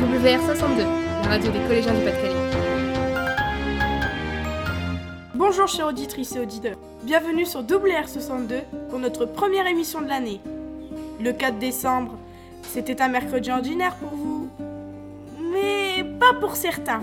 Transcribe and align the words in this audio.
WR62, 0.00 0.78
la 1.22 1.28
radio 1.28 1.52
des 1.52 1.58
collégiens 1.60 1.92
du 1.92 2.00
Pas-de-Calais. 2.00 2.34
Bonjour 5.34 5.68
chers 5.68 5.88
auditrices 5.88 6.34
et 6.34 6.40
auditeurs, 6.40 6.78
bienvenue 7.02 7.44
sur 7.44 7.62
WR62 7.62 8.62
pour 8.88 8.98
notre 8.98 9.26
première 9.26 9.66
émission 9.66 10.00
de 10.00 10.08
l'année. 10.08 10.40
Le 11.22 11.34
4 11.34 11.58
décembre, 11.58 12.16
c'était 12.62 13.02
un 13.02 13.08
mercredi 13.08 13.50
ordinaire 13.50 13.94
pour 13.96 14.16
vous, 14.16 14.48
mais 15.52 16.02
pas 16.18 16.32
pour 16.40 16.56
certains. 16.56 17.02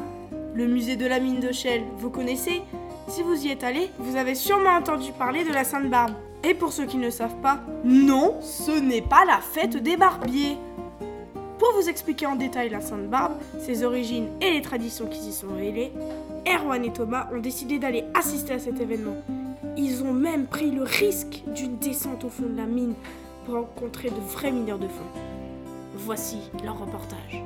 Le 0.56 0.66
musée 0.66 0.96
de 0.96 1.06
la 1.06 1.20
mine 1.20 1.40
de 1.40 1.52
Shell, 1.52 1.84
vous 1.98 2.10
connaissez 2.10 2.64
Si 3.10 3.22
vous 3.22 3.46
y 3.46 3.52
êtes 3.52 3.64
allé, 3.64 3.92
vous 4.00 4.16
avez 4.16 4.34
sûrement 4.34 4.72
entendu 4.72 5.12
parler 5.12 5.44
de 5.44 5.54
la 5.54 5.64
Sainte-Barbe. 5.64 6.14
Et 6.44 6.56
pour 6.56 6.74
ceux 6.74 6.86
qui 6.86 6.98
ne 6.98 7.12
savent 7.12 7.40
pas, 7.44 7.60
non, 7.84 8.38
ce 8.42 8.72
n'est 8.72 9.04
pas 9.04 9.24
la 9.26 9.38
fête 9.38 9.78
des 9.78 9.98
barbiers. 9.98 10.58
Pour 11.60 11.74
vous 11.74 11.90
expliquer 11.90 12.28
en 12.28 12.36
détail 12.36 12.70
la 12.70 12.82
Sainte-Barbe, 12.82 13.34
ses 13.60 13.84
origines 13.84 14.28
et 14.42 14.52
les 14.52 14.62
traditions 14.62 15.08
qui 15.08 15.20
s'y 15.20 15.34
sont 15.34 15.48
révélées, 15.56 15.92
Erwan 16.48 16.86
et 16.86 16.94
Thomas 16.94 17.28
ont 17.34 17.40
décidé 17.40 17.80
d'aller 17.80 18.04
assister 18.14 18.54
à 18.54 18.60
cet 18.60 18.80
événement. 18.80 19.18
Ils 19.76 20.04
ont 20.04 20.14
même 20.14 20.46
pris 20.46 20.70
le 20.72 20.84
risque 20.84 21.44
d'une 21.56 21.78
descente 21.78 22.24
au 22.24 22.30
fond 22.30 22.48
de 22.48 22.58
la 22.58 22.66
mine 22.66 22.94
pour 23.46 23.56
rencontrer 23.56 24.10
de 24.10 24.20
vrais 24.32 24.52
mineurs 24.52 24.80
de 24.80 24.88
fond. 24.88 25.22
Voici 25.96 26.38
leur 26.64 26.78
reportage. 26.80 27.44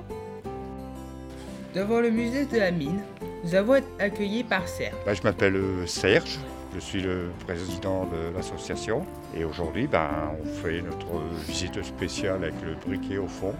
Devant 1.73 2.01
le 2.01 2.09
musée 2.09 2.45
de 2.45 2.57
la 2.57 2.69
mine, 2.69 2.99
nous 3.45 3.55
avons 3.55 3.75
été 3.75 3.87
accueillis 3.97 4.43
par 4.43 4.67
Serge. 4.67 4.93
Ben, 5.05 5.13
je 5.13 5.21
m'appelle 5.23 5.55
euh, 5.55 5.87
Serge, 5.87 6.37
je 6.75 6.81
suis 6.81 7.01
le 7.01 7.31
président 7.47 8.03
de 8.03 8.35
l'association 8.35 9.05
et 9.33 9.45
aujourd'hui 9.45 9.87
ben, 9.87 10.09
on 10.43 10.45
fait 10.61 10.81
notre 10.81 11.23
visite 11.47 11.81
spéciale 11.81 12.43
avec 12.43 12.55
le 12.65 12.75
briquet 12.85 13.17
au 13.17 13.27
fond, 13.27 13.53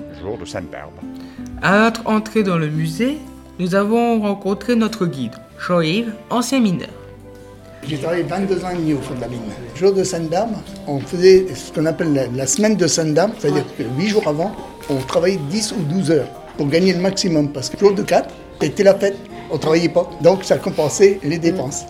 le 0.00 0.20
jour 0.20 0.36
de 0.38 0.44
Sainte-Barbe. 0.44 0.94
À 1.62 1.78
notre 1.78 2.04
entrée 2.08 2.42
dans 2.42 2.58
le 2.58 2.68
musée, 2.68 3.18
nous 3.60 3.76
avons 3.76 4.20
rencontré 4.22 4.74
notre 4.74 5.06
guide, 5.06 5.34
Shoaib, 5.56 6.08
ancien 6.30 6.58
mineur. 6.58 6.88
J'ai 7.86 7.98
travaillé 7.98 8.24
22 8.24 8.64
ans 8.64 8.70
et 8.70 8.76
demi 8.76 8.94
au 8.94 9.00
fond 9.00 9.14
de 9.14 9.20
la 9.20 9.28
mine. 9.28 9.42
Le 9.72 9.78
jour 9.78 9.94
de 9.94 10.02
Sainte-Barbe, 10.02 10.56
on 10.88 10.98
faisait 10.98 11.46
ce 11.54 11.70
qu'on 11.72 11.86
appelle 11.86 12.12
la, 12.12 12.26
la 12.26 12.46
semaine 12.48 12.74
de 12.74 12.88
Sainte-Barbe, 12.88 13.34
c'est-à-dire 13.38 13.62
que 13.78 13.84
8 13.84 14.08
jours 14.08 14.26
avant, 14.26 14.50
on 14.90 14.96
travaillait 14.96 15.38
10 15.48 15.74
ou 15.78 15.82
12 15.84 16.10
heures 16.10 16.28
pour 16.56 16.68
gagner 16.68 16.92
le 16.92 17.00
maximum 17.00 17.52
parce 17.52 17.68
que 17.68 17.78
jour 17.78 17.94
de 17.94 18.02
4, 18.02 18.32
c'était 18.60 18.82
la 18.82 18.94
fête, 18.94 19.16
on 19.50 19.54
ne 19.54 19.58
travaillait 19.58 19.88
pas, 19.88 20.08
donc 20.20 20.44
ça 20.44 20.58
compensait 20.58 21.20
les 21.22 21.38
dépenses. 21.38 21.84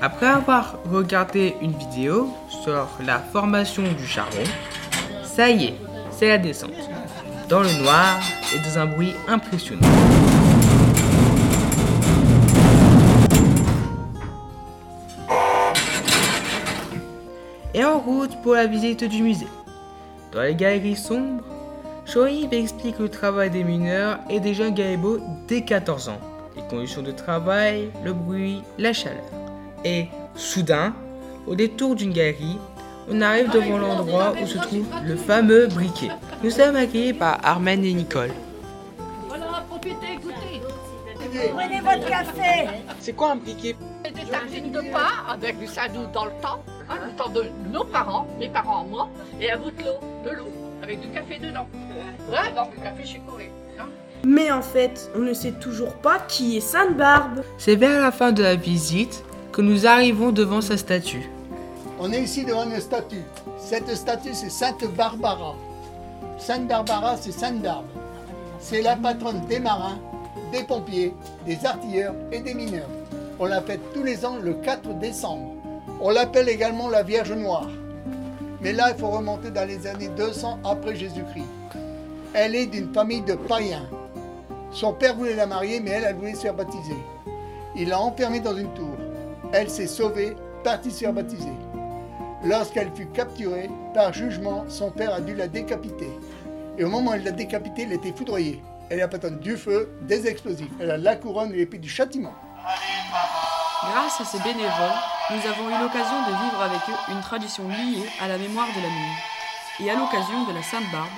Après 0.00 0.26
avoir 0.26 0.78
regardé 0.90 1.54
une 1.60 1.72
vidéo 1.72 2.28
sur 2.48 2.86
la 3.04 3.18
formation 3.18 3.82
du 3.82 4.06
charbon, 4.06 4.44
ça 5.24 5.50
y 5.50 5.66
est, 5.66 5.74
c'est 6.10 6.28
la 6.28 6.38
descente. 6.38 6.70
Dans 7.48 7.60
le 7.60 7.72
noir 7.82 8.20
et 8.54 8.58
dans 8.58 8.78
un 8.78 8.86
bruit 8.86 9.14
impressionnant. 9.26 9.88
Et 17.74 17.84
en 17.84 17.98
route 17.98 18.36
pour 18.42 18.54
la 18.54 18.66
visite 18.66 19.04
du 19.04 19.22
musée. 19.22 19.46
Dans 20.32 20.42
les 20.42 20.54
galeries 20.54 20.96
sombres, 20.96 21.44
Shoaib 22.08 22.54
explique 22.54 22.98
le 22.98 23.10
travail 23.10 23.50
des 23.50 23.64
mineurs 23.64 24.18
et 24.30 24.40
des 24.40 24.54
jeunes 24.54 24.72
gaébots 24.72 25.20
dès 25.46 25.60
14 25.60 26.08
ans. 26.08 26.20
Les 26.56 26.62
conditions 26.62 27.02
de 27.02 27.10
travail, 27.10 27.90
le 28.02 28.14
bruit, 28.14 28.62
la 28.78 28.94
chaleur. 28.94 29.26
Et 29.84 30.08
soudain, 30.34 30.94
au 31.46 31.54
détour 31.54 31.96
d'une 31.96 32.14
galerie, 32.14 32.56
on 33.10 33.20
arrive 33.20 33.50
devant 33.50 33.76
l'endroit 33.76 34.32
où 34.42 34.46
se 34.46 34.56
trouve 34.56 34.86
le 35.04 35.16
fameux 35.16 35.66
briquet. 35.66 36.08
Nous 36.42 36.48
sommes 36.48 36.76
accueillis 36.76 37.12
par 37.12 37.40
Armen 37.44 37.84
et 37.84 37.92
Nicole. 37.92 38.32
Voilà, 39.28 39.62
profitez, 39.68 40.16
goûtez. 40.22 40.62
Prenez 41.54 41.80
votre 41.80 42.08
café. 42.08 42.68
C'est 43.00 43.12
quoi 43.12 43.32
un 43.32 43.36
briquet? 43.36 43.76
Des 44.04 44.30
tartines 44.30 44.72
de 44.72 44.80
pain 44.80 45.30
avec 45.30 45.58
du 45.58 45.66
sadou 45.66 46.06
dans 46.14 46.24
le 46.24 46.32
temps, 46.40 46.62
hein, 46.88 46.96
le 47.04 47.12
temps 47.16 47.28
de 47.28 47.44
nos 47.70 47.84
parents, 47.84 48.26
mes 48.38 48.48
parents 48.48 48.86
moi, 48.88 49.10
et 49.38 49.50
à 49.50 49.58
vous 49.58 49.70
de 49.70 49.82
l'eau, 49.82 50.00
de 50.24 50.30
l'eau, 50.30 50.48
avec 50.82 51.00
du 51.00 51.08
café 51.08 51.38
dedans. 51.38 51.66
Ouais, 52.30 52.52
donc 52.54 52.68
le 52.76 52.82
café 52.82 53.04
chez 53.04 53.20
Corée. 53.28 53.50
Mais 54.24 54.50
en 54.50 54.62
fait, 54.62 55.10
on 55.14 55.20
ne 55.20 55.32
sait 55.32 55.52
toujours 55.52 55.94
pas 55.94 56.18
qui 56.26 56.56
est 56.56 56.60
Sainte-Barbe. 56.60 57.42
C'est 57.56 57.76
vers 57.76 58.00
la 58.00 58.10
fin 58.10 58.32
de 58.32 58.42
la 58.42 58.56
visite 58.56 59.24
que 59.52 59.62
nous 59.62 59.86
arrivons 59.86 60.32
devant 60.32 60.60
sa 60.60 60.76
statue. 60.76 61.30
On 62.00 62.12
est 62.12 62.22
ici 62.22 62.44
devant 62.44 62.64
une 62.64 62.80
statue. 62.80 63.22
Cette 63.58 63.88
statue, 63.94 64.34
c'est 64.34 64.50
Sainte 64.50 64.84
Barbara. 64.96 65.54
Sainte 66.36 66.66
Barbara, 66.66 67.16
c'est 67.16 67.32
Sainte 67.32 67.62
Barbe. 67.62 67.86
C'est 68.60 68.82
la 68.82 68.96
patronne 68.96 69.40
des 69.48 69.60
marins, 69.60 69.98
des 70.52 70.64
pompiers, 70.64 71.14
des 71.46 71.64
artilleurs 71.64 72.14
et 72.32 72.40
des 72.40 72.54
mineurs. 72.54 72.88
On 73.38 73.46
la 73.46 73.60
fête 73.62 73.80
tous 73.94 74.02
les 74.02 74.24
ans 74.26 74.36
le 74.42 74.54
4 74.54 74.98
décembre. 74.98 75.52
On 76.00 76.10
l'appelle 76.10 76.48
également 76.48 76.88
la 76.88 77.02
Vierge 77.02 77.32
Noire. 77.32 77.68
Mais 78.60 78.72
là, 78.72 78.90
il 78.90 78.98
faut 78.98 79.10
remonter 79.10 79.50
dans 79.50 79.66
les 79.66 79.86
années 79.86 80.08
200 80.08 80.60
après 80.64 80.96
Jésus-Christ. 80.96 81.46
Elle 82.34 82.54
est 82.54 82.66
d'une 82.66 82.92
famille 82.92 83.22
de 83.22 83.34
païens. 83.34 83.86
Son 84.72 84.92
père 84.92 85.14
voulait 85.14 85.34
la 85.34 85.46
marier, 85.46 85.80
mais 85.80 85.90
elle, 85.90 86.04
elle 86.04 86.16
voulait 86.16 86.34
se 86.34 86.42
faire 86.42 86.54
baptiser. 86.54 86.96
Il 87.76 87.88
l'a 87.88 88.00
enfermée 88.00 88.40
dans 88.40 88.56
une 88.56 88.72
tour. 88.74 88.96
Elle 89.52 89.70
s'est 89.70 89.86
sauvée, 89.86 90.36
partie 90.64 90.90
se 90.90 90.98
faire 90.98 91.12
baptiser. 91.12 91.52
Lorsqu'elle 92.44 92.90
fut 92.94 93.06
capturée, 93.06 93.70
par 93.94 94.12
jugement, 94.12 94.64
son 94.68 94.90
père 94.90 95.14
a 95.14 95.20
dû 95.20 95.34
la 95.34 95.48
décapiter. 95.48 96.10
Et 96.76 96.84
au 96.84 96.88
moment 96.88 97.12
où 97.12 97.14
elle 97.14 97.24
l'a 97.24 97.30
décapitée, 97.30 97.82
elle 97.82 97.92
était 97.92 98.12
foudroyée. 98.12 98.62
Elle 98.90 99.00
a 99.02 99.08
patronne 99.08 99.38
du 99.38 99.56
feu, 99.56 99.90
des 100.02 100.26
explosifs. 100.26 100.70
Elle 100.80 100.90
a 100.90 100.96
la 100.96 101.16
couronne 101.16 101.52
et 101.52 101.58
l'épée 101.58 101.78
du 101.78 101.88
châtiment. 101.88 102.34
Grâce 103.82 104.20
à 104.20 104.24
ces 104.24 104.38
bénévoles, 104.38 104.68
nous 105.30 105.46
avons 105.46 105.68
eu 105.68 105.78
l'occasion 105.82 106.22
de 106.22 106.30
vivre 106.30 106.62
avec 106.62 106.80
eux 106.88 107.12
une 107.12 107.20
tradition 107.20 107.68
liée 107.68 108.08
à 108.18 108.28
la 108.28 108.38
mémoire 108.38 108.68
de 108.68 108.80
la 108.80 108.88
mine. 108.88 109.14
Et 109.80 109.90
à 109.90 109.94
l'occasion 109.94 110.44
de 110.44 110.54
la 110.54 110.62
Sainte-Barbe, 110.62 111.10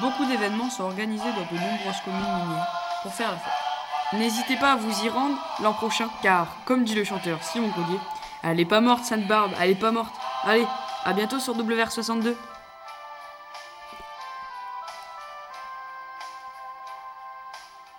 beaucoup 0.00 0.24
d'événements 0.24 0.68
sont 0.68 0.82
organisés 0.82 1.30
dans 1.30 1.56
de 1.56 1.60
nombreuses 1.60 2.00
communes 2.04 2.20
minières 2.20 2.66
pour 3.02 3.14
faire 3.14 3.30
la 3.30 3.36
fête. 3.36 4.18
N'hésitez 4.18 4.56
pas 4.56 4.72
à 4.72 4.76
vous 4.76 5.04
y 5.04 5.08
rendre 5.08 5.36
l'an 5.62 5.72
prochain, 5.74 6.08
car, 6.22 6.48
comme 6.64 6.84
dit 6.84 6.96
le 6.96 7.04
chanteur 7.04 7.42
Simon 7.42 7.70
Collier, 7.70 8.00
elle 8.42 8.58
est 8.58 8.64
pas 8.64 8.80
morte 8.80 9.04
Sainte-Barbe, 9.04 9.52
elle 9.60 9.70
est 9.70 9.74
pas 9.76 9.92
morte. 9.92 10.14
Allez, 10.44 10.66
à 11.04 11.12
bientôt 11.12 11.38
sur 11.38 11.56
WR62. 11.56 12.34